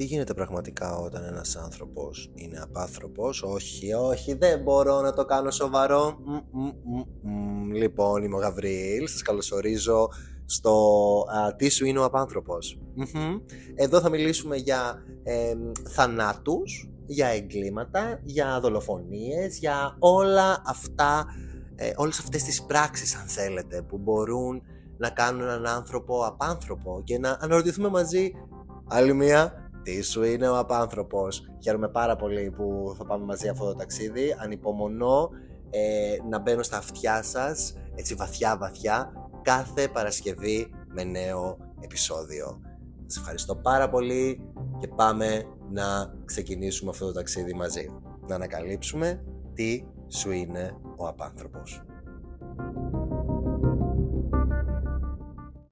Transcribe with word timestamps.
τι 0.00 0.06
γίνεται 0.06 0.34
πραγματικά 0.34 0.96
όταν 0.96 1.24
ένας 1.24 1.56
άνθρωπος 1.56 2.30
είναι 2.34 2.58
απάνθρωπος; 2.58 3.42
Όχι, 3.42 3.92
όχι, 3.92 4.34
δεν 4.34 4.62
μπορώ 4.62 5.00
να 5.00 5.12
το 5.12 5.24
κάνω 5.24 5.50
σοβαρό. 5.50 6.18
Λοιπόν, 7.72 8.22
είμαι 8.22 8.36
ο 8.36 8.38
Γαβρίλ, 8.38 9.08
σας 9.08 9.22
καλωσορίζω 9.22 10.08
στο 10.46 11.24
«Τι 11.56 11.68
σου 11.68 11.86
είναι 11.86 11.98
ο 11.98 12.04
απάνθρωπος». 12.04 12.78
Εδώ 13.74 14.00
θα 14.00 14.08
μιλήσουμε 14.08 14.56
για 14.56 15.04
ε, 15.22 15.54
θανάτους, 15.88 16.90
για 17.06 17.26
εγκλήματα, 17.26 18.20
για 18.24 18.60
δολοφονίες, 18.60 19.58
για 19.58 19.96
όλα 19.98 20.62
αυτά, 20.66 21.26
ε, 21.76 21.92
όλες 21.96 22.18
αυτές 22.18 22.42
τις 22.42 22.62
πράξεις 22.64 23.16
αν 23.16 23.26
θέλετε 23.26 23.82
που 23.82 23.98
μπορούν 23.98 24.62
να 24.96 25.10
κάνουν 25.10 25.42
έναν 25.42 25.66
άνθρωπο 25.66 26.24
απάνθρωπο 26.24 27.02
και 27.04 27.18
να 27.18 27.38
αναρωτηθούμε 27.40 27.88
μαζί 27.88 28.32
άλλη 28.88 29.12
μία 29.12 29.59
τι 29.82 30.02
σου 30.02 30.22
είναι 30.22 30.48
ο 30.48 30.58
απάνθρωπος. 30.58 31.50
Χαίρομαι 31.62 31.88
πάρα 31.88 32.16
πολύ 32.16 32.50
που 32.50 32.94
θα 32.98 33.04
πάμε 33.04 33.24
μαζί 33.24 33.48
αυτό 33.48 33.64
το 33.64 33.74
ταξίδι. 33.74 34.36
Ανυπομονώ 34.38 35.30
ε, 35.70 36.16
να 36.28 36.38
μπαίνω 36.38 36.62
στα 36.62 36.76
αυτιά 36.76 37.22
σας, 37.22 37.74
έτσι 37.94 38.14
βαθιά 38.14 38.56
βαθιά, 38.56 39.12
κάθε 39.42 39.88
Παρασκευή 39.88 40.74
με 40.86 41.04
νέο 41.04 41.56
επεισόδιο. 41.80 42.60
Σας 43.06 43.16
ευχαριστώ 43.16 43.56
πάρα 43.56 43.88
πολύ 43.88 44.42
και 44.78 44.88
πάμε 44.88 45.44
να 45.70 46.14
ξεκινήσουμε 46.24 46.90
αυτό 46.90 47.06
το 47.06 47.12
ταξίδι 47.12 47.54
μαζί. 47.54 47.88
Να 48.26 48.34
ανακαλύψουμε 48.34 49.24
τι 49.54 49.84
σου 50.08 50.30
είναι 50.30 50.76
ο 50.96 51.06
απάνθρωπος. 51.06 51.82